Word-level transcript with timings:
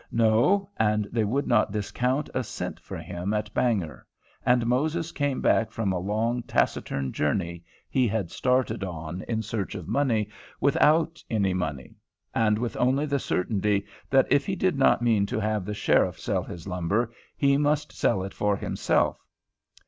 No; 0.11 0.67
and 0.77 1.07
they 1.11 1.23
would 1.23 1.45
not 1.45 1.71
discount 1.71 2.27
a 2.33 2.43
cent 2.43 2.79
for 2.79 2.97
him 2.97 3.35
at 3.35 3.53
Bangor, 3.53 4.07
and 4.43 4.65
Moses 4.65 5.11
came 5.11 5.41
back 5.41 5.69
from 5.71 5.93
a 5.93 5.99
long, 5.99 6.41
taciturn 6.41 7.11
journey 7.13 7.63
he 7.87 8.07
had 8.07 8.31
started 8.31 8.83
on 8.83 9.21
in 9.27 9.43
search 9.43 9.75
of 9.75 9.87
money, 9.87 10.27
without 10.59 11.23
any 11.29 11.53
money; 11.53 11.93
and 12.33 12.57
with 12.57 12.75
only 12.77 13.05
the 13.05 13.19
certainty 13.19 13.85
that 14.09 14.25
if 14.31 14.47
he 14.47 14.55
did 14.55 14.75
not 14.75 15.03
mean 15.03 15.27
to 15.27 15.39
have 15.39 15.65
the 15.65 15.73
sheriff 15.75 16.19
sell 16.19 16.41
his 16.41 16.67
lumber, 16.67 17.11
he 17.37 17.55
must 17.55 17.91
sell 17.91 18.23
it 18.23 18.33
for 18.33 18.57
himself. 18.57 19.23